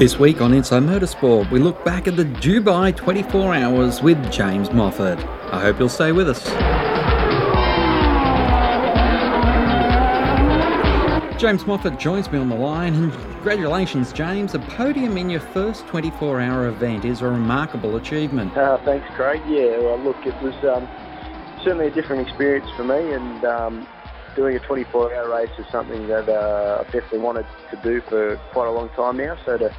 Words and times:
This 0.00 0.18
week 0.18 0.40
on 0.40 0.54
Inside 0.54 0.84
Motorsport, 0.84 1.50
we 1.50 1.58
look 1.60 1.84
back 1.84 2.08
at 2.08 2.16
the 2.16 2.24
Dubai 2.24 2.96
24 2.96 3.52
Hours 3.52 4.00
with 4.00 4.32
James 4.32 4.72
Moffat. 4.72 5.18
I 5.52 5.60
hope 5.60 5.78
you'll 5.78 5.90
stay 5.90 6.10
with 6.10 6.26
us. 6.26 6.42
James 11.38 11.66
Moffat 11.66 11.98
joins 11.98 12.32
me 12.32 12.38
on 12.38 12.48
the 12.48 12.54
line, 12.54 12.94
and 12.94 13.12
congratulations, 13.12 14.10
James. 14.14 14.54
A 14.54 14.58
podium 14.58 15.18
in 15.18 15.28
your 15.28 15.40
first 15.40 15.86
24 15.88 16.40
hour 16.40 16.68
event 16.68 17.04
is 17.04 17.20
a 17.20 17.26
remarkable 17.26 17.96
achievement. 17.96 18.56
Uh, 18.56 18.78
thanks, 18.86 19.06
Craig. 19.14 19.42
Yeah, 19.46 19.80
well, 19.80 19.98
look, 19.98 20.24
it 20.24 20.34
was 20.40 20.54
um, 20.64 20.88
certainly 21.62 21.88
a 21.88 21.90
different 21.90 22.26
experience 22.26 22.70
for 22.74 22.84
me, 22.84 23.12
and 23.12 23.44
um, 23.44 23.86
doing 24.34 24.56
a 24.56 24.60
24 24.60 25.14
hour 25.14 25.28
race 25.28 25.50
is 25.58 25.66
something 25.70 26.06
that 26.08 26.26
uh, 26.26 26.78
I've 26.80 26.90
definitely 26.90 27.18
wanted 27.18 27.44
to 27.70 27.76
do 27.82 28.00
for 28.00 28.36
quite 28.52 28.66
a 28.66 28.70
long 28.70 28.88
time 28.90 29.18
now. 29.18 29.36
So 29.44 29.58
to 29.58 29.74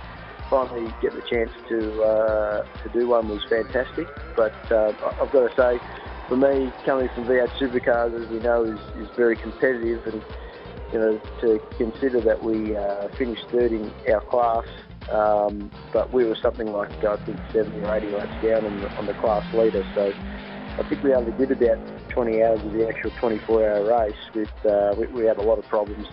finally 0.51 0.93
get 1.01 1.15
the 1.15 1.21
chance 1.21 1.50
to 1.69 2.04
uh, 2.04 2.64
to 2.83 2.89
do 2.89 3.07
one 3.07 3.29
was 3.29 3.42
fantastic. 3.50 4.07
But 4.36 4.54
uh, 4.69 4.93
I've 5.19 5.32
got 5.32 5.47
to 5.47 5.55
say, 5.55 5.79
for 6.28 6.36
me, 6.36 6.71
coming 6.86 7.09
from 7.15 7.23
V8 7.23 7.47
Supercars, 7.57 8.21
as 8.21 8.29
we 8.29 8.39
know, 8.39 8.65
is, 8.65 8.79
is 8.97 9.09
very 9.15 9.37
competitive, 9.37 10.06
and 10.06 10.21
you 10.92 11.00
know 11.00 11.21
to 11.39 11.59
consider 11.78 12.19
that 12.21 12.43
we 12.43 12.75
uh, 12.75 13.07
finished 13.18 13.47
third 13.50 13.71
in 13.71 13.92
our 14.14 14.21
class. 14.21 14.68
Um, 15.09 15.71
but 15.92 16.14
we 16.14 16.25
were 16.25 16.36
something 16.36 16.71
like 16.71 16.92
I 17.04 17.15
think 17.25 17.39
70 17.51 17.81
or 17.81 17.95
80 17.95 18.07
laps 18.11 18.43
down 18.43 18.65
on 18.65 18.81
the, 18.81 18.89
on 18.97 19.06
the 19.07 19.14
class 19.15 19.43
leader, 19.54 19.83
so 19.95 20.14
I 20.78 20.83
think 20.83 21.01
we 21.01 21.14
only 21.14 21.31
did 21.31 21.51
about 21.51 21.79
20 22.09 22.43
hours 22.43 22.61
of 22.61 22.73
the 22.73 22.87
actual 22.87 23.09
24-hour 23.11 23.83
race. 23.83 24.15
With 24.36 24.65
uh, 24.65 24.93
we, 24.97 25.07
we, 25.07 25.25
had 25.25 25.37
a 25.37 25.42
lot 25.42 25.57
of 25.57 25.65
problems 25.65 26.07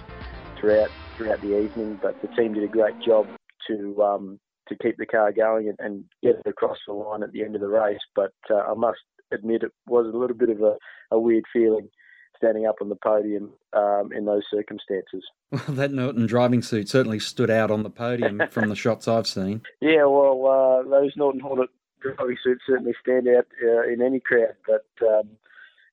throughout 0.59 0.91
throughout 1.16 1.41
the 1.43 1.60
evening, 1.60 1.98
but 2.01 2.20
the 2.23 2.29
team 2.29 2.55
did 2.55 2.65
a 2.65 2.68
great 2.68 2.98
job 3.01 3.29
to 3.69 4.03
um, 4.03 4.41
to 4.69 4.77
keep 4.77 4.97
the 4.99 5.07
car 5.07 5.33
going 5.33 5.69
and, 5.69 5.79
and, 5.81 6.05
get 6.23 6.37
it 6.45 6.47
across 6.47 6.77
the 6.87 6.93
line 6.93 7.23
at 7.23 7.33
the 7.33 7.43
end 7.43 7.55
of 7.55 7.61
the 7.63 7.69
race. 7.69 8.01
But 8.15 8.35
uh, 8.51 8.57
I 8.57 8.75
must 8.75 8.99
admit 9.33 9.63
it 9.63 9.73
was 9.87 10.07
a 10.07 10.16
little 10.16 10.37
bit 10.37 10.51
of 10.51 10.60
a, 10.60 10.77
a 11.10 11.19
weird 11.19 11.45
feeling 11.52 11.88
standing 12.37 12.66
up 12.66 12.77
on 12.80 12.88
the 12.88 12.97
podium 12.97 13.51
um, 13.73 14.10
in 14.15 14.25
those 14.25 14.45
circumstances. 14.51 15.25
Well, 15.51 15.77
that 15.77 15.93
Norton 15.93 16.27
driving 16.27 16.60
suit 16.60 16.91
certainly 16.91 17.19
stood 17.19 17.49
out 17.49 17.71
on 17.71 17.83
the 17.83 17.88
podium 17.88 18.43
from 18.51 18.69
the 18.69 18.77
shots 18.77 19.09
I've 19.09 19.27
seen. 19.27 19.63
Yeah, 19.80 20.05
well, 20.05 20.45
uh, 20.47 20.88
those 20.91 21.13
Norton 21.16 21.41
Hornet 21.41 21.71
driving 22.03 22.37
suits 22.45 22.60
certainly 22.66 22.93
stand 23.01 23.29
out 23.29 23.47
uh, 23.65 23.91
in 23.91 24.03
any 24.03 24.21
crowd, 24.21 24.57
but 24.66 24.85
um, 25.07 25.30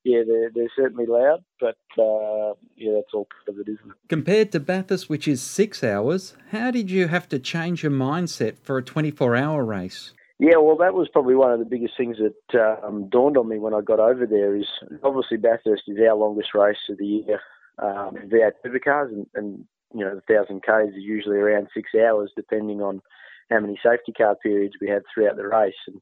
yeah, 0.06 0.22
they're, 0.26 0.52
they're 0.54 0.72
certainly 0.76 1.08
loud, 1.08 1.44
but 1.60 1.78
uh, 1.98 2.54
yeah, 2.78 2.94
that's 2.94 3.12
all 3.14 3.26
part 3.26 3.50
of 3.50 3.60
it, 3.60 3.70
isn't 3.72 3.90
it? 3.90 3.98
Compared 4.08 4.52
to 4.52 4.60
Bathurst, 4.60 5.10
which 5.10 5.28
is 5.28 5.42
six 5.42 5.84
hours, 5.84 6.36
how 6.52 6.70
did 6.70 6.92
you 6.92 7.08
have 7.08 7.28
to 7.30 7.40
change 7.40 7.82
your 7.82 7.92
mindset 7.92 8.60
for 8.62 8.78
a 8.78 8.84
24 8.84 9.36
hour 9.36 9.66
race? 9.66 10.14
Yeah, 10.38 10.58
well, 10.58 10.78
that 10.78 10.94
was 10.94 11.08
probably 11.12 11.34
one 11.34 11.52
of 11.52 11.60
the 11.60 11.66
biggest 11.66 11.94
things 11.98 12.18
that 12.18 12.80
um, 12.84 13.10
dawned 13.10 13.36
on 13.36 13.50
me 13.50 13.58
when 13.58 13.74
I 13.74 13.82
got 13.82 14.00
over 14.00 14.28
there. 14.28 14.56
Is 14.56 14.68
obviously 15.04 15.38
Bathurst 15.38 15.84
is 15.88 15.98
our 15.98 16.16
longest 16.16 16.50
race 16.54 16.78
of 16.90 17.00
the 17.00 17.06
year 17.06 17.40
um, 17.80 18.18
in 18.18 18.30
V8 18.30 18.52
supercars, 18.64 19.08
and, 19.08 19.26
and 19.34 19.66
you 19.94 20.06
know 20.06 20.14
the 20.14 20.34
thousand 20.34 20.62
k's 20.62 20.90
is 20.90 21.04
usually 21.04 21.38
around 21.38 21.70
six 21.74 21.90
hours, 21.96 22.32
depending 22.36 22.82
on 22.82 23.02
how 23.50 23.60
many 23.60 23.80
safety 23.82 24.12
car 24.12 24.36
periods 24.36 24.76
we 24.80 24.90
had 24.90 25.04
throughout 25.12 25.38
the 25.38 25.48
race. 25.48 25.74
And 25.88 26.02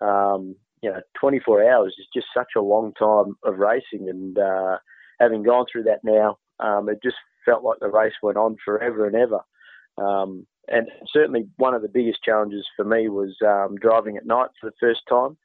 um, 0.00 0.56
you 0.84 0.90
know, 0.90 1.00
24 1.18 1.72
hours 1.72 1.96
is 1.98 2.06
just 2.12 2.26
such 2.36 2.50
a 2.56 2.60
long 2.60 2.92
time 2.92 3.36
of 3.42 3.58
racing. 3.58 4.06
And 4.10 4.38
uh, 4.38 4.76
having 5.18 5.42
gone 5.42 5.64
through 5.70 5.84
that 5.84 6.04
now, 6.04 6.36
um, 6.60 6.90
it 6.90 6.98
just 7.02 7.16
felt 7.46 7.64
like 7.64 7.78
the 7.80 7.88
race 7.88 8.12
went 8.22 8.36
on 8.36 8.56
forever 8.62 9.06
and 9.06 9.16
ever. 9.16 9.40
Um, 9.96 10.46
and 10.68 10.88
certainly 11.10 11.48
one 11.56 11.72
of 11.72 11.80
the 11.80 11.88
biggest 11.88 12.22
challenges 12.22 12.66
for 12.76 12.84
me 12.84 13.08
was 13.08 13.34
um, 13.42 13.76
driving 13.76 14.18
at 14.18 14.26
night 14.26 14.50
for 14.60 14.68
the 14.68 14.76
first 14.78 15.00
time. 15.08 15.38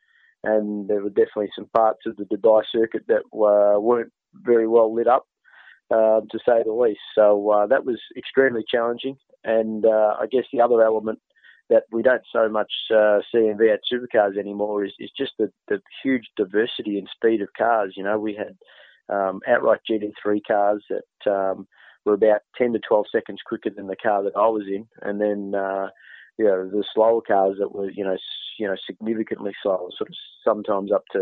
And 0.44 0.90
there 0.90 1.02
were 1.02 1.10
definitely 1.10 1.52
some 1.56 1.70
parts 1.73 2.02
of 2.05 2.17
the 2.17 2.26
Dubai 2.26 2.64
circuit 2.70 3.04
that 3.08 3.23
were, 3.32 3.80
weren't 3.80 4.11
very 4.33 4.67
well 4.67 4.94
lit 4.94 5.08
up, 5.08 5.26
uh, 5.89 6.20
to 6.20 6.39
say 6.45 6.64
the 6.66 6.73
least. 6.73 6.99
So 7.16 7.49
uh, 7.49 7.67
that 7.67 7.86
was 7.86 7.99
extremely 8.17 8.64
challenging. 8.70 9.16
And 9.45 9.86
uh, 9.86 10.16
I 10.20 10.26
guess 10.30 10.44
the 10.52 10.60
other 10.60 10.83
element 10.83 11.20
that 11.69 11.83
we 11.91 12.02
don't 12.02 12.23
so 12.31 12.49
much 12.49 12.71
uh, 12.91 13.19
see 13.31 13.47
in 13.47 13.57
V8 13.57 13.77
supercars 13.91 14.37
anymore 14.37 14.85
is, 14.85 14.93
is 14.99 15.11
just 15.15 15.33
the, 15.37 15.52
the 15.67 15.81
huge 16.03 16.27
diversity 16.35 16.97
and 16.97 17.07
speed 17.15 17.41
of 17.41 17.49
cars. 17.57 17.93
You 17.95 18.03
know, 18.03 18.17
we 18.17 18.35
had 18.35 18.57
um, 19.13 19.41
outright 19.47 19.81
GT3 19.89 20.39
cars 20.47 20.83
that 20.89 21.31
um, 21.31 21.67
were 22.05 22.13
about 22.13 22.41
10 22.57 22.73
to 22.73 22.80
12 22.80 23.05
seconds 23.11 23.39
quicker 23.45 23.69
than 23.69 23.87
the 23.87 23.95
car 23.95 24.23
that 24.23 24.35
I 24.35 24.47
was 24.47 24.65
in, 24.67 24.87
and 25.02 25.21
then 25.21 25.59
uh, 25.59 25.89
you 26.37 26.45
know 26.45 26.69
the 26.69 26.83
slower 26.93 27.21
cars 27.21 27.57
that 27.59 27.73
were 27.73 27.91
you 27.91 28.03
know 28.03 28.17
you 28.57 28.67
know 28.67 28.75
significantly 28.86 29.51
slower, 29.61 29.89
sort 29.97 30.09
of 30.09 30.15
sometimes 30.43 30.91
up 30.91 31.03
to 31.11 31.19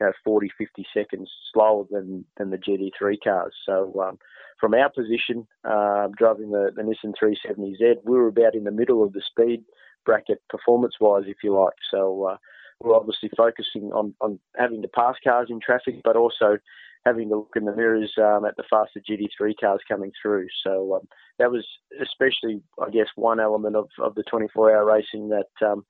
you 0.00 0.06
know 0.06 0.12
40, 0.24 0.50
50 0.58 0.86
seconds 0.94 1.30
slower 1.52 1.84
than 1.90 2.24
than 2.36 2.50
the 2.50 2.58
GT3 2.58 3.16
cars. 3.22 3.54
So 3.64 3.92
um, 4.00 4.18
from 4.60 4.74
our 4.74 4.90
position, 4.90 5.46
uh, 5.64 6.08
driving 6.16 6.50
the, 6.50 6.70
the 6.74 6.82
Nissan 6.82 7.12
370Z, 7.22 7.96
we 8.04 8.16
were 8.16 8.28
about 8.28 8.54
in 8.54 8.64
the 8.64 8.70
middle 8.70 9.02
of 9.04 9.12
the 9.12 9.22
speed 9.30 9.64
bracket 10.04 10.40
performance 10.48 10.94
wise, 11.00 11.24
if 11.26 11.38
you 11.42 11.58
like. 11.58 11.74
So 11.90 12.24
uh, 12.30 12.36
we're 12.80 12.96
obviously 12.96 13.30
focusing 13.36 13.90
on, 13.92 14.14
on 14.20 14.38
having 14.56 14.82
to 14.82 14.88
pass 14.88 15.16
cars 15.22 15.48
in 15.50 15.60
traffic, 15.60 15.96
but 16.04 16.16
also 16.16 16.58
having 17.04 17.28
to 17.28 17.36
look 17.36 17.52
in 17.56 17.64
the 17.64 17.74
mirrors 17.74 18.12
um, 18.18 18.44
at 18.44 18.56
the 18.56 18.64
faster 18.68 19.00
GT3 19.00 19.54
cars 19.60 19.80
coming 19.88 20.10
through. 20.20 20.46
So 20.64 20.96
um, 20.96 21.08
that 21.38 21.50
was 21.50 21.64
especially, 22.02 22.62
I 22.84 22.90
guess, 22.90 23.06
one 23.14 23.40
element 23.40 23.76
of, 23.76 23.88
of 24.00 24.14
the 24.14 24.24
24 24.24 24.74
hour 24.74 24.84
racing 24.84 25.28
that 25.28 25.66
um, 25.66 25.84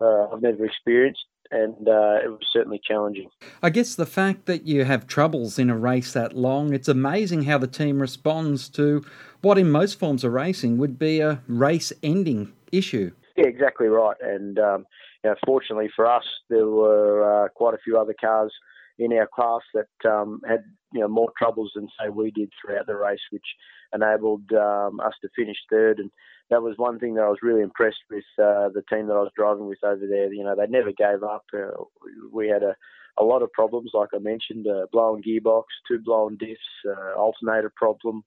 uh, 0.00 0.28
I've 0.28 0.42
never 0.42 0.64
experienced. 0.64 1.24
And 1.50 1.88
uh, 1.88 2.18
it 2.22 2.28
was 2.28 2.46
certainly 2.52 2.80
challenging. 2.86 3.30
I 3.62 3.70
guess 3.70 3.94
the 3.94 4.06
fact 4.06 4.46
that 4.46 4.66
you 4.66 4.84
have 4.84 5.06
troubles 5.06 5.58
in 5.58 5.70
a 5.70 5.76
race 5.78 6.12
that 6.12 6.36
long, 6.36 6.74
it's 6.74 6.88
amazing 6.88 7.44
how 7.44 7.56
the 7.58 7.66
team 7.66 8.00
responds 8.00 8.68
to 8.70 9.02
what, 9.40 9.56
in 9.56 9.70
most 9.70 9.98
forms 9.98 10.24
of 10.24 10.32
racing, 10.32 10.76
would 10.78 10.98
be 10.98 11.20
a 11.20 11.40
race 11.46 11.92
ending 12.02 12.52
issue. 12.70 13.12
Yeah, 13.36 13.46
exactly 13.46 13.86
right. 13.86 14.16
And 14.20 14.58
um, 14.58 14.86
you 15.24 15.30
know, 15.30 15.36
fortunately 15.46 15.88
for 15.94 16.06
us, 16.06 16.24
there 16.48 16.66
were 16.66 17.44
uh, 17.44 17.48
quite 17.48 17.74
a 17.74 17.78
few 17.78 17.98
other 17.98 18.14
cars 18.18 18.52
in 18.98 19.12
our 19.12 19.28
class 19.32 19.62
that 19.74 20.10
um, 20.10 20.40
had 20.46 20.64
you 20.92 21.00
know 21.00 21.08
more 21.08 21.30
troubles 21.38 21.72
than 21.74 21.88
say 22.00 22.08
we 22.08 22.30
did 22.30 22.50
throughout 22.60 22.86
the 22.86 22.96
race, 22.96 23.20
which 23.30 23.46
enabled 23.94 24.50
um, 24.52 25.00
us 25.00 25.14
to 25.22 25.28
finish 25.36 25.56
third. 25.70 25.98
And 25.98 26.10
that 26.50 26.62
was 26.62 26.74
one 26.76 26.98
thing 26.98 27.14
that 27.14 27.22
I 27.24 27.28
was 27.28 27.38
really 27.42 27.62
impressed 27.62 28.02
with 28.10 28.24
uh, 28.38 28.68
the 28.74 28.82
team 28.90 29.06
that 29.06 29.14
I 29.14 29.20
was 29.20 29.32
driving 29.36 29.66
with 29.66 29.82
over 29.84 30.06
there. 30.08 30.32
You 30.32 30.44
know, 30.44 30.56
they 30.56 30.66
never 30.66 30.92
gave 30.92 31.22
up. 31.22 31.44
Uh, 31.54 31.84
we 32.32 32.48
had 32.48 32.62
a 32.62 32.74
a 33.20 33.24
lot 33.24 33.42
of 33.42 33.52
problems, 33.52 33.90
like 33.94 34.10
I 34.14 34.18
mentioned, 34.18 34.66
uh, 34.68 34.86
blown 34.92 35.22
gearbox, 35.22 35.64
two 35.88 35.98
blown 36.04 36.38
diffs, 36.38 36.56
uh, 36.86 37.18
alternator 37.18 37.72
problem. 37.76 38.22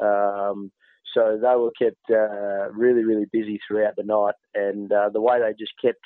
Um, 0.00 0.70
so 1.14 1.38
they 1.40 1.56
were 1.56 1.72
kept 1.80 2.10
uh, 2.10 2.70
really, 2.72 3.04
really 3.04 3.26
busy 3.32 3.58
throughout 3.66 3.96
the 3.96 4.02
night, 4.02 4.34
and 4.54 4.92
uh, 4.92 5.08
the 5.12 5.20
way 5.20 5.38
they 5.40 5.54
just 5.58 5.72
kept, 5.80 6.00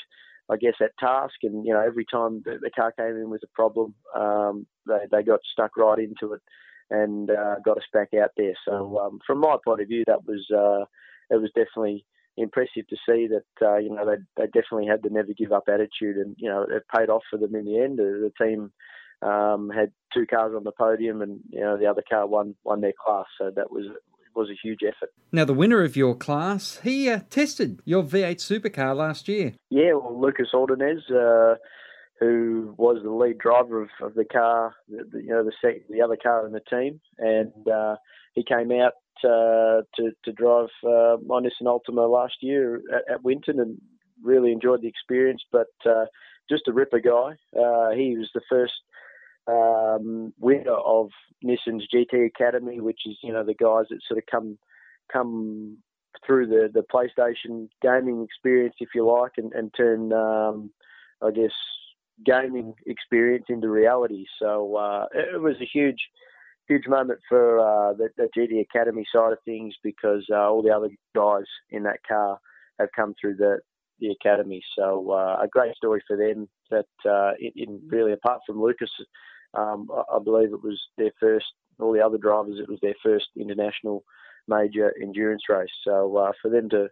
I 0.50 0.56
guess, 0.56 0.75
at 0.81 0.97
task. 0.99 1.34
And 1.43 1.65
you 1.65 1.72
know, 1.72 1.81
every 1.81 2.05
time 2.05 2.43
the, 2.44 2.59
the 2.61 2.71
car 2.71 2.93
came 2.93 3.16
in 3.16 3.31
with 3.31 3.43
a 3.43 3.55
problem, 3.55 3.94
um, 4.16 4.66
they 4.87 5.06
they 5.11 5.22
got 5.22 5.41
stuck 5.53 5.77
right 5.77 5.99
into 5.99 6.34
it 6.34 6.41
and 6.91 7.31
uh, 7.31 7.56
got 7.65 7.78
us 7.78 7.84
back 7.93 8.09
out 8.21 8.31
there. 8.37 8.55
So 8.66 8.99
um, 8.99 9.21
from 9.27 9.38
my 9.41 9.56
point 9.65 9.81
of 9.81 9.88
view, 9.88 10.05
that 10.06 10.25
was 10.25 10.44
uh, 10.50 10.84
it 11.34 11.41
was 11.41 11.50
definitely 11.55 12.05
impressive 12.37 12.87
to 12.88 12.97
see 13.09 13.28
that 13.28 13.66
uh, 13.66 13.77
you 13.78 13.91
know 13.91 14.05
they 14.05 14.16
they 14.37 14.47
definitely 14.47 14.87
had 14.87 15.03
the 15.03 15.11
never 15.11 15.33
give 15.37 15.53
up 15.53 15.65
attitude, 15.69 16.16
and 16.16 16.34
you 16.38 16.49
know 16.49 16.62
it 16.62 16.82
paid 16.94 17.09
off 17.11 17.22
for 17.31 17.38
them 17.38 17.55
in 17.55 17.65
the 17.65 17.78
end. 17.78 17.99
The, 17.99 18.31
the 18.31 18.44
team 18.44 18.72
um, 19.22 19.71
had 19.71 19.93
two 20.12 20.27
cars 20.27 20.53
on 20.56 20.65
the 20.65 20.72
podium, 20.72 21.22
and 21.22 21.41
you 21.50 21.61
know 21.61 21.77
the 21.78 21.87
other 21.87 22.03
car 22.09 22.27
won 22.27 22.55
won 22.65 22.81
their 22.81 22.94
class. 23.05 23.27
So 23.38 23.50
that 23.55 23.71
was 23.71 23.87
was 24.35 24.49
a 24.51 24.59
huge 24.63 24.81
effort. 24.87 25.13
Now, 25.33 25.45
the 25.45 25.55
winner 25.55 25.83
of 25.83 25.97
your 25.97 26.15
class, 26.15 26.81
he 26.83 27.09
uh, 27.09 27.21
tested 27.31 27.81
your 27.85 28.03
V8 28.03 28.37
supercar 28.37 28.94
last 28.94 29.29
year. 29.29 29.55
Yeah, 29.71 29.94
well, 29.94 30.21
Lucas 30.21 30.49
Ordonez, 30.55 31.09
uh, 31.11 31.55
who 32.19 32.75
was 32.77 33.03
the 33.03 33.11
lead 33.11 33.38
driver 33.38 33.82
of, 33.82 33.88
of 34.03 34.15
the 34.15 34.25
car, 34.25 34.75
the, 34.88 35.05
the, 35.11 35.23
you 35.23 35.29
know, 35.29 35.44
the 35.44 35.53
sec- 35.62 35.88
the 35.88 36.03
other 36.03 36.17
car 36.17 36.47
in 36.47 36.53
the 36.53 36.61
team, 36.61 37.00
and 37.19 37.53
uh, 37.69 37.97
he 38.35 38.44
came 38.44 38.71
out 38.73 38.93
uh, 39.25 39.82
to 39.97 40.12
to 40.25 40.33
drive 40.33 40.69
uh, 40.85 41.17
my 41.26 41.41
Nissan 41.41 41.67
Altima 41.67 42.11
last 42.11 42.37
year 42.41 42.83
at, 42.94 43.15
at, 43.15 43.25
Winton 43.25 43.59
and 43.59 43.81
really 44.23 44.53
enjoyed 44.53 44.83
the 44.83 44.88
experience. 44.88 45.43
But 45.50 45.69
uh, 45.87 46.06
just 46.49 46.69
a 46.69 46.73
ripper 46.73 47.00
guy. 47.00 47.33
Uh, 47.59 47.91
he 47.91 48.17
was 48.17 48.31
the 48.35 48.43
first 48.49 48.75
um, 49.46 50.32
winner 50.38 50.72
of 50.72 51.10
Nissan's 51.44 51.87
GT 51.92 52.26
Academy, 52.26 52.81
which 52.81 53.00
is 53.06 53.16
you 53.22 53.32
know 53.32 53.44
the 53.44 53.54
guys 53.54 53.87
that 53.90 54.00
sort 54.06 54.19
of 54.19 54.25
come 54.31 54.58
come 55.12 55.78
through 56.26 56.46
the, 56.46 56.69
the 56.72 56.84
PlayStation 56.92 57.69
gaming 57.82 58.22
experience, 58.25 58.75
if 58.81 58.90
you 58.94 59.06
like, 59.06 59.32
and, 59.37 59.52
and 59.52 59.72
turn 59.76 60.12
um, 60.12 60.70
I 61.22 61.31
guess 61.31 61.52
gaming 62.25 62.75
experience 62.87 63.46
into 63.48 63.69
reality. 63.69 64.26
So 64.40 64.76
uh, 64.76 65.06
it 65.14 65.40
was 65.40 65.56
a 65.60 65.69
huge 65.72 66.00
huge 66.69 66.87
moment 66.87 67.19
for 67.28 67.58
uh, 67.58 67.94
the, 67.94 68.10
the, 68.16 68.28
GT 68.37 68.60
Academy 68.60 69.04
side 69.12 69.32
of 69.32 69.38
things 69.44 69.75
because 69.82 70.25
uh, 70.31 70.37
all 70.37 70.62
the 70.62 70.70
other 70.70 70.88
guys 71.16 71.46
in 71.70 71.82
that 71.82 71.98
car 72.06 72.38
have 72.78 72.90
come 72.94 73.12
through 73.20 73.34
the 73.34 73.58
the 74.00 74.11
academy. 74.11 74.62
So 74.76 75.11
uh, 75.12 75.38
a 75.43 75.49
great 75.49 75.76
story 75.76 76.02
for 76.06 76.17
them. 76.17 76.49
That 76.70 77.11
uh, 77.11 77.32
in, 77.38 77.81
really 77.87 78.12
apart 78.12 78.41
from 78.47 78.61
Lucas, 78.61 78.91
um, 79.55 79.88
I, 79.93 80.17
I 80.17 80.19
believe 80.23 80.52
it 80.52 80.62
was 80.62 80.81
their 80.97 81.12
first. 81.20 81.47
All 81.79 81.93
the 81.93 82.05
other 82.05 82.19
drivers, 82.19 82.58
it 82.58 82.69
was 82.69 82.79
their 82.82 82.94
first 83.02 83.29
international 83.38 84.05
major 84.49 84.93
endurance 85.00 85.44
race. 85.49 85.70
So 85.85 86.17
uh, 86.17 86.32
for 86.43 86.50
them 86.50 86.69
to 86.70 86.88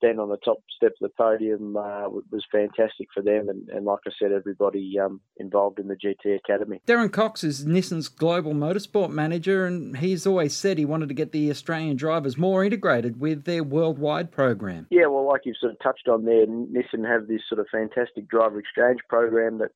stand 0.00 0.18
on 0.18 0.30
the 0.30 0.38
top 0.38 0.58
step 0.74 0.92
of 1.00 1.10
the 1.10 1.22
podium 1.22 1.76
uh, 1.76 2.08
was 2.08 2.44
fantastic 2.50 3.08
for 3.12 3.22
them, 3.22 3.48
and, 3.48 3.68
and, 3.68 3.84
like 3.84 4.00
I 4.06 4.10
said, 4.18 4.32
everybody 4.32 4.98
um, 4.98 5.20
involved 5.36 5.78
in 5.78 5.88
the 5.88 5.94
GT 5.94 6.36
Academy. 6.36 6.80
Darren 6.86 7.12
Cox 7.12 7.44
is 7.44 7.66
Nissan's 7.66 8.08
global 8.08 8.52
motorsport 8.52 9.10
manager, 9.10 9.66
and 9.66 9.98
he's 9.98 10.26
always 10.26 10.56
said 10.56 10.78
he 10.78 10.84
wanted 10.84 11.08
to 11.08 11.14
get 11.14 11.32
the 11.32 11.50
Australian 11.50 11.96
drivers 11.96 12.38
more 12.38 12.64
integrated 12.64 13.20
with 13.20 13.44
their 13.44 13.62
worldwide 13.62 14.32
program. 14.32 14.86
Yeah, 14.90 15.06
well, 15.06 15.26
like 15.28 15.42
you've 15.44 15.56
sort 15.60 15.72
of 15.72 15.78
touched 15.80 16.08
on 16.08 16.24
there, 16.24 16.46
Nissan 16.46 17.06
have 17.06 17.28
this 17.28 17.42
sort 17.48 17.60
of 17.60 17.66
fantastic 17.70 18.28
driver 18.28 18.58
exchange 18.58 19.00
program 19.08 19.58
that 19.58 19.72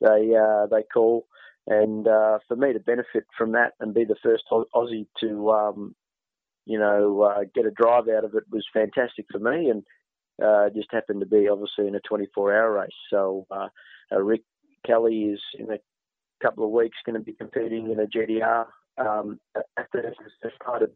they 0.00 0.34
uh, 0.34 0.66
they 0.66 0.82
call. 0.92 1.26
And 1.66 2.08
uh, 2.08 2.38
for 2.48 2.56
me 2.56 2.72
to 2.72 2.80
benefit 2.80 3.26
from 3.36 3.52
that 3.52 3.74
and 3.78 3.94
be 3.94 4.04
the 4.04 4.16
first 4.22 4.44
Aussie 4.50 5.06
to 5.20 5.50
um, 5.50 5.94
you 6.70 6.78
know, 6.78 7.22
uh, 7.22 7.40
get 7.52 7.66
a 7.66 7.72
drive 7.72 8.06
out 8.08 8.24
of 8.24 8.36
it 8.36 8.44
was 8.48 8.64
fantastic 8.72 9.26
for 9.28 9.40
me, 9.40 9.70
and 9.70 9.82
uh, 10.40 10.70
just 10.70 10.86
happened 10.92 11.18
to 11.18 11.26
be 11.26 11.48
obviously 11.48 11.88
in 11.88 11.96
a 11.96 12.00
24-hour 12.00 12.72
race. 12.72 12.90
So 13.10 13.44
uh, 13.50 13.66
uh, 14.12 14.22
Rick 14.22 14.42
Kelly 14.86 15.24
is 15.24 15.40
in 15.58 15.68
a 15.72 15.78
couple 16.40 16.64
of 16.64 16.70
weeks 16.70 16.96
going 17.04 17.18
to 17.18 17.24
be 17.24 17.32
competing 17.32 17.90
in 17.90 17.98
a 17.98 18.06
GTR 18.06 18.66
um, 18.98 19.40
at 19.56 19.88
the, 19.92 20.14
as 20.44 20.52
part 20.64 20.84
of 20.84 20.90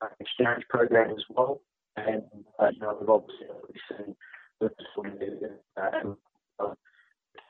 the 0.00 0.08
exchange 0.20 0.62
program 0.70 1.10
as 1.10 1.24
well. 1.28 1.60
And 1.96 2.22
uh, 2.60 2.68
you 2.72 2.78
know, 2.78 2.96
we've 3.00 3.10
obviously 3.10 3.46
seen 3.90 4.14
the 4.60 4.70
um, 5.82 6.16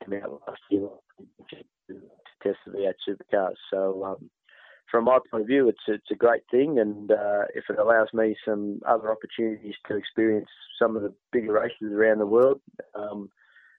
came 0.02 0.22
out 0.22 0.40
last 0.48 0.60
year 0.70 0.88
to 1.50 2.00
test 2.42 2.56
the 2.64 2.72
V8 2.72 2.94
supercars. 3.06 3.54
So 3.70 4.02
um, 4.02 4.30
from 4.90 5.04
my 5.04 5.18
point 5.30 5.42
of 5.42 5.46
view, 5.46 5.68
it's 5.68 5.80
it's 5.88 6.10
a 6.10 6.14
great 6.14 6.42
thing, 6.50 6.78
and 6.78 7.10
uh, 7.10 7.44
if 7.54 7.64
it 7.68 7.78
allows 7.78 8.08
me 8.12 8.36
some 8.44 8.80
other 8.86 9.10
opportunities 9.10 9.74
to 9.88 9.96
experience 9.96 10.48
some 10.78 10.96
of 10.96 11.02
the 11.02 11.12
bigger 11.32 11.52
races 11.52 11.92
around 11.92 12.18
the 12.18 12.26
world, 12.26 12.60
um, 12.94 13.30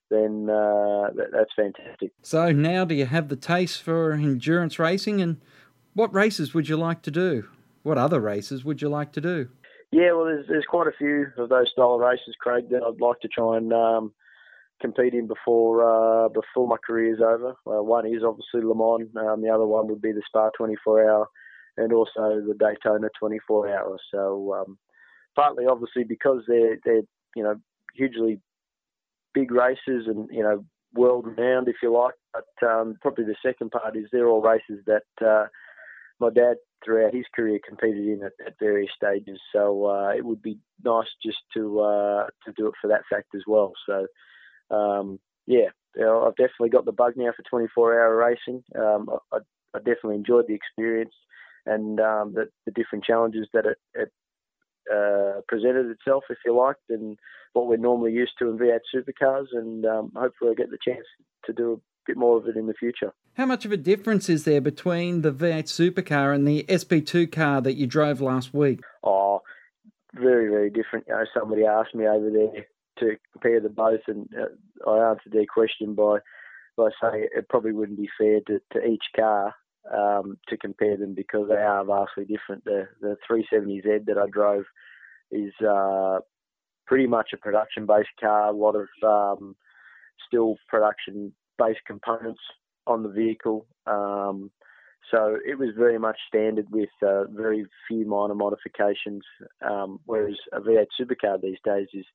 then 0.10 0.50
uh, 0.50 1.10
that, 1.16 1.28
that's 1.32 1.52
fantastic. 1.56 2.12
So 2.22 2.52
now, 2.52 2.86
do 2.86 2.96
you 2.96 3.06
have 3.06 3.30
the 3.30 3.36
taste 3.36 3.82
for 3.82 4.14
endurance 4.14 4.80
racing, 4.80 5.22
and 5.22 5.42
what 5.94 6.14
races 6.14 6.54
would 6.54 6.70
you 6.70 6.78
like 6.78 7.02
to 7.04 7.12
do? 7.12 7.48
What 7.84 7.98
other 7.98 8.20
races 8.20 8.66
would 8.66 8.82
you 8.82 8.90
like 8.90 9.12
to 9.14 9.22
do? 9.22 9.50
Yeah, 9.92 10.12
well, 10.14 10.26
there's 10.26 10.48
there's 10.48 10.66
quite 10.68 10.88
a 10.88 10.98
few 10.98 11.28
of 11.38 11.50
those 11.50 11.70
style 11.72 11.96
of 11.96 12.02
races, 12.02 12.36
Craig, 12.40 12.70
that 12.70 12.84
I'd 12.84 13.00
like 13.00 13.20
to 13.22 13.28
try 13.28 13.58
and 13.58 13.72
um, 13.72 14.14
competing 14.82 15.28
before 15.28 15.84
uh, 15.84 16.30
before 16.30 16.68
my 16.68 16.78
career 16.86 17.14
is 17.14 17.22
over. 17.22 17.56
Uh, 17.66 17.84
one 17.84 18.06
is 18.06 18.24
obviously 18.26 18.62
Le 18.62 18.76
Mans. 18.76 19.10
Um, 19.16 19.42
the 19.42 19.50
other 19.50 19.66
one 19.66 19.88
would 19.88 20.02
be 20.02 20.12
the 20.12 20.22
Spa 20.28 20.50
24 20.58 21.10
hour, 21.10 21.28
and 21.78 21.94
also 21.94 22.42
the 22.46 22.56
Daytona 22.60 23.08
24 23.20 23.70
hour. 23.70 23.98
So 24.12 24.54
um, 24.54 24.78
partly 25.36 25.66
obviously 25.66 26.04
because 26.04 26.42
they're 26.48 26.78
they're 26.84 27.04
you 27.36 27.44
know 27.44 27.56
hugely 27.94 28.40
big 29.34 29.52
races 29.52 30.08
and 30.08 30.28
you 30.32 30.44
know 30.44 30.66
world 30.94 31.26
renowned 31.28 31.68
if 31.68 31.76
you 31.82 31.94
like. 31.94 32.16
But 32.34 32.68
um, 32.68 32.98
probably 33.02 33.26
the 33.26 33.36
second 33.46 33.72
part 33.72 33.96
is 33.96 34.06
they're 34.12 34.28
all 34.28 34.42
races 34.42 34.84
that 34.88 35.26
uh, 35.26 35.48
my 36.20 36.30
dad 36.30 36.56
throughout 36.84 37.14
his 37.14 37.26
career 37.36 37.60
competed 37.68 38.06
in 38.06 38.22
at, 38.24 38.34
at 38.46 38.54
various 38.60 38.92
stages. 38.96 39.40
So 39.54 39.86
uh, 39.86 40.10
it 40.16 40.24
would 40.24 40.42
be 40.42 40.58
nice 40.84 41.08
just 41.24 41.40
to 41.56 41.80
uh, 41.80 42.28
to 42.46 42.54
do 42.56 42.68
it 42.68 42.74
for 42.82 42.88
that 42.88 43.04
fact 43.10 43.36
as 43.36 43.44
well. 43.48 43.74
So 43.86 44.08
um, 44.72 45.20
yeah, 45.48 45.70
I've 45.98 46.36
definitely 46.36 46.70
got 46.70 46.86
the 46.86 46.92
bug 46.92 47.14
now 47.16 47.32
for 47.36 47.44
24 47.50 47.94
hour 47.94 48.16
racing. 48.16 48.64
Um, 48.76 49.10
I, 49.32 49.38
I, 49.74 49.80
definitely 49.80 50.16
enjoyed 50.16 50.46
the 50.48 50.54
experience 50.54 51.14
and 51.66 52.00
um, 52.00 52.34
the, 52.34 52.50
the, 52.66 52.72
different 52.72 53.04
challenges 53.04 53.48
that 53.54 53.66
it, 53.66 53.78
it 53.94 54.12
uh, 54.92 55.42
presented 55.48 55.88
itself, 55.88 56.24
if 56.30 56.38
you 56.46 56.56
like, 56.56 56.78
than 56.90 57.18
what 57.54 57.68
we're 57.68 57.78
normally 57.78 58.12
used 58.12 58.34
to 58.40 58.50
in 58.50 58.58
V8 58.58 58.80
supercars. 58.94 59.46
And 59.54 59.86
um, 59.86 60.12
hopefully, 60.16 60.52
I 60.52 60.54
get 60.56 60.70
the 60.70 60.78
chance 60.86 61.06
to 61.46 61.54
do 61.54 61.74
a 61.74 61.78
bit 62.08 62.18
more 62.18 62.38
of 62.38 62.48
it 62.48 62.56
in 62.56 62.68
the 62.68 62.74
future. 62.74 63.14
How 63.34 63.46
much 63.46 63.66
of 63.66 63.72
a 63.72 63.78
difference 63.78 64.30
is 64.30 64.44
there 64.44 64.62
between 64.62 65.22
the 65.22 65.32
V8 65.32 65.66
supercar 65.66 66.34
and 66.34 66.48
the 66.48 66.66
SP2 66.68 67.32
car 67.32 67.62
that 67.62 67.74
you 67.74 67.88
drove 67.88 68.22
last 68.22 68.54
week? 68.54 68.82
Oh, 69.04 69.42
very, 70.14 70.50
very 70.50 70.70
different. 70.70 71.06
You 71.08 71.16
know, 71.16 71.26
somebody 71.38 71.66
asked 71.66 71.96
me 71.96 72.08
over 72.08 72.30
there 72.30 72.66
to 73.00 73.16
compare 73.32 73.60
the 73.60 73.70
both, 73.70 74.02
and 74.08 74.30
uh, 74.38 74.90
I 74.90 75.10
answered 75.10 75.32
their 75.32 75.46
question 75.46 75.96
by 75.96 76.20
by 76.78 76.90
saying 77.02 77.28
it 77.34 77.50
probably 77.50 77.72
wouldn't 77.72 77.98
be 77.98 78.10
fair 78.18 78.42
to, 78.48 78.60
to 78.74 78.86
each 78.86 79.06
car 79.16 79.56
um, 79.94 80.38
to 80.50 80.58
compare 80.58 80.98
them 80.98 81.14
because 81.14 81.48
they 81.48 81.56
are 81.56 81.86
vastly 81.86 82.26
different. 82.26 82.64
The 82.66 82.88
the 83.02 83.18
370Z 83.30 84.06
that 84.06 84.18
I 84.18 84.28
drove 84.30 84.66
is 85.32 85.54
uh, 85.66 86.20
pretty 86.86 87.08
much 87.08 87.30
a 87.34 87.38
production 87.38 87.86
based 87.86 88.10
car, 88.20 88.50
a 88.50 88.52
lot 88.52 88.76
of 88.76 88.88
um, 89.04 89.56
still 90.28 90.56
production 90.68 91.34
based 91.58 91.82
components 91.86 92.42
on 92.88 93.04
the 93.04 93.10
vehicle. 93.10 93.66
Um, 93.88 94.52
so 95.12 95.38
it 95.46 95.58
was 95.58 95.70
very 95.78 96.00
much 96.00 96.18
standard 96.28 96.66
with 96.72 96.90
uh, 97.06 97.26
very 97.26 97.66
few 97.88 98.08
minor 98.08 98.34
modifications, 98.34 99.22
um, 99.62 100.00
whereas 100.06 100.36
a 100.52 100.60
V8 100.60 100.88
supercar 101.00 101.40
these 101.40 101.60
days 101.64 101.88
is 101.94 102.06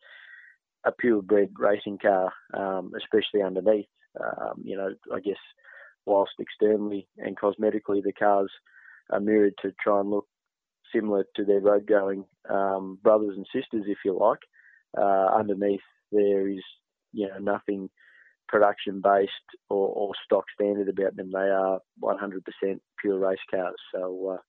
a 0.85 0.93
purebred 0.93 1.51
racing 1.59 1.99
car, 1.99 2.33
um, 2.55 2.93
especially 2.97 3.43
underneath. 3.43 3.87
Um, 4.19 4.63
you 4.63 4.77
know, 4.77 4.91
I 5.15 5.21
guess 5.21 5.39
whilst 6.07 6.33
externally 6.39 7.07
and 7.19 7.39
cosmetically 7.39 8.03
the 8.03 8.13
cars 8.19 8.51
are 9.11 9.21
mirrored 9.21 9.55
to 9.63 9.73
try 9.83 10.01
and 10.01 10.11
look 10.11 10.27
similar 10.95 11.25
to 11.37 11.45
their 11.45 11.61
road 11.61 11.87
going 11.87 12.25
um, 12.49 12.99
brothers 13.03 13.37
and 13.37 13.47
sisters, 13.55 13.85
if 13.87 13.99
you 14.05 14.19
like. 14.19 14.41
Uh, 14.97 15.29
underneath 15.39 15.81
there 16.11 16.49
is, 16.49 16.63
you 17.13 17.29
know, 17.29 17.39
nothing 17.39 17.89
production 18.49 19.01
based 19.01 19.31
or, 19.69 19.89
or, 19.89 20.13
stock 20.25 20.45
standard 20.53 20.89
about 20.89 21.15
them. 21.15 21.31
They 21.33 21.39
are 21.39 21.79
100% 22.03 22.81
pure 23.01 23.19
race 23.19 23.39
cars. 23.49 23.77
So, 23.95 24.35
uh, 24.35 24.43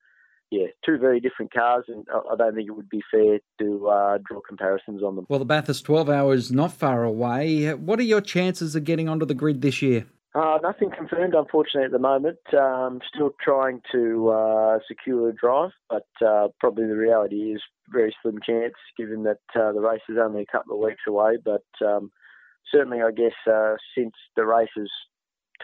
yeah, 0.51 0.68
two 0.86 0.98
very 0.98 1.21
different 1.21 1.53
cars, 1.53 1.86
and 1.88 2.06
I 2.12 2.36
don't 2.36 2.53
think 2.53 2.68
it 2.68 2.75
would 2.75 2.89
be 2.89 3.01
fair 3.09 3.39
to 3.59 3.88
uh, 3.88 4.18
draw 4.27 4.42
comparisons 4.45 5.01
on 5.01 5.15
them. 5.15 5.25
Well, 5.30 5.39
the 5.39 5.45
Bathurst 5.45 5.86
12 5.86 6.10
hours 6.10 6.51
not 6.51 6.74
far 6.74 7.05
away. 7.05 7.74
What 7.74 8.00
are 8.00 8.03
your 8.03 8.20
chances 8.20 8.75
of 8.75 8.84
getting 8.84 9.08
onto 9.08 9.25
the 9.25 9.34
grid 9.34 9.62
this 9.62 9.81
year? 9.81 10.05
Uh, 10.36 10.60
nothing 10.62 10.91
confirmed, 10.91 11.34
unfortunately, 11.34 11.86
at 11.86 11.91
the 11.91 12.00
moment. 12.00 12.38
Um, 12.53 13.00
still 13.13 13.31
trying 13.41 13.81
to 13.93 14.29
uh, 14.29 14.79
secure 14.88 15.29
a 15.29 15.34
drive, 15.34 15.72
but 15.89 16.08
uh, 16.25 16.50
probably 16.60 16.86
the 16.86 16.96
reality 16.96 17.53
is 17.53 17.62
very 17.89 18.13
slim 18.22 18.38
chance, 18.46 18.74
given 18.98 19.24
that 19.24 19.39
uh, 19.55 19.72
the 19.72 19.81
race 19.81 20.01
is 20.10 20.17
only 20.22 20.41
a 20.41 20.51
couple 20.51 20.75
of 20.75 20.86
weeks 20.86 21.03
away. 21.08 21.38
But 21.43 21.65
um, 21.86 22.12
certainly, 22.74 23.01
I 23.01 23.12
guess 23.12 23.36
uh, 23.50 23.75
since 23.98 24.13
the 24.36 24.46
race 24.46 24.70
has 24.77 24.89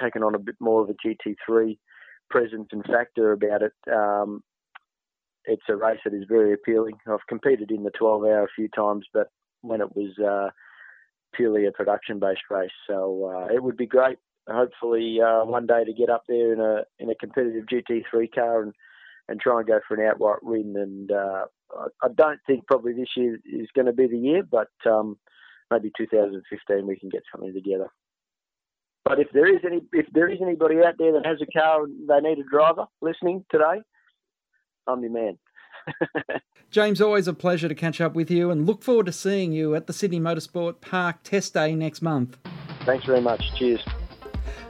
taken 0.01 0.24
on 0.24 0.36
a 0.36 0.39
bit 0.39 0.56
more 0.60 0.82
of 0.82 0.89
a 0.89 0.94
GT3 0.94 1.77
presence 2.29 2.67
and 2.72 2.86
factor 2.86 3.32
about 3.34 3.62
it, 3.62 3.74
um, 3.94 4.44
it's 5.48 5.63
a 5.70 5.75
race 5.75 6.00
that 6.04 6.13
is 6.13 6.25
very 6.27 6.54
appealing. 6.54 6.96
I've 7.08 7.25
competed 7.27 7.72
in 7.72 7.84
the 7.84 7.92
12 7.92 8.24
hour 8.24 8.44
a 8.44 8.56
few 8.56 8.68
times, 8.70 9.06
but 9.13 9.30
when 9.62 9.82
it 9.82 9.96
was 9.96 10.18
uh, 10.20 10.50
purely 11.34 11.66
a 11.66 11.72
production 11.72 12.20
based 12.20 12.42
race. 12.50 12.70
So 12.88 13.34
uh, 13.34 13.54
it 13.54 13.63
would 13.63 13.77
be 13.77 13.88
great, 13.88 14.18
hopefully, 14.48 15.20
uh, 15.22 15.46
one 15.46 15.66
day 15.66 15.84
to 15.84 15.94
get 15.94 16.10
up 16.10 16.24
there 16.27 16.54
in 16.54 16.60
a 16.60 16.84
in 17.00 17.10
a 17.10 17.16
competitive 17.16 17.66
GT3 17.66 18.34
car 18.34 18.62
and, 18.63 18.74
and 19.30 19.39
try 19.39 19.60
and 19.60 19.68
go 19.68 19.80
for 19.88 19.96
an 19.96 20.08
outright 20.08 20.44
win. 20.44 20.75
And 20.77 21.12
uh, 21.12 21.46
I, 21.75 21.88
I, 22.04 22.08
don't 22.16 22.39
think 22.46 22.68
probably 22.68 22.94
this 22.94 23.10
year 23.16 23.39
is 23.46 23.68
going 23.75 23.88
to 23.88 23.94
be 23.94 24.08
the 24.08 24.18
year, 24.18 24.44
but 24.44 24.70
um, 24.86 25.18
maybe 25.72 25.92
2015 25.98 26.88
we 26.88 27.00
can 27.00 27.10
get 27.10 27.24
something 27.32 27.54
together. 27.54 27.88
But 29.06 29.20
if 29.20 29.27
there 29.34 29.48
is 29.48 29.62
any 29.66 29.82
if 29.94 30.08
there 30.13 30.30
is 30.30 30.39
anybody 30.42 30.77
out 30.86 30.96
there 30.98 31.13
that 31.13 31.25
has 31.25 31.38
a 31.42 31.58
car 31.58 31.84
and 31.84 32.10
they 32.10 32.20
need 32.20 32.39
a 32.39 32.50
driver 32.50 32.86
listening 33.01 33.46
today, 33.50 33.82
I'm 34.88 35.01
your 35.01 35.12
man. 35.12 35.38
James, 36.70 37.00
always 37.00 37.27
a 37.27 37.34
pleasure 37.34 37.70
to 37.70 37.75
catch 37.75 38.01
up 38.01 38.13
with 38.13 38.29
you 38.29 38.51
and 38.51 38.65
look 38.65 38.84
forward 38.84 39.06
to 39.06 39.13
seeing 39.13 39.51
you 39.53 39.74
at 39.75 39.88
the 39.88 39.94
Sydney 39.94 40.20
Motorsport 40.20 40.82
Park 40.82 41.24
Test 41.24 41.53
Day 41.53 41.75
next 41.75 42.01
month. 42.01 42.38
Thanks 42.86 43.06
very 43.06 43.22
much. 43.22 43.41
Cheers. 43.56 43.82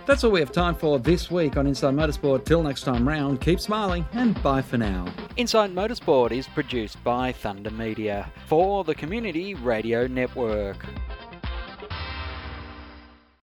That's 0.06 0.24
all 0.24 0.32
we 0.32 0.40
have 0.40 0.54
time 0.54 0.74
for 0.74 1.00
this 1.00 1.30
week 1.30 1.58
on 1.58 1.68
Inside 1.68 1.94
Motorsport. 1.94 2.46
Till 2.46 2.64
next 2.64 2.84
time 2.84 3.08
round, 3.08 3.42
keep 3.42 3.60
smiling 3.60 4.06
and 4.14 4.42
bye 4.42 4.62
for 4.62 4.78
now. 4.78 5.06
Inside 5.36 5.76
Motorsport 5.76 6.32
is 6.32 6.48
produced 6.48 7.04
by 7.04 7.34
Thunder 7.34 7.72
Media 7.72 8.32
for 8.46 8.84
the 8.86 8.96
Community 8.96 9.54
Radio 9.54 10.08
Network. 10.08 10.86